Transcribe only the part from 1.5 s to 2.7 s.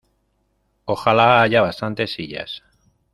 bastantes sillas.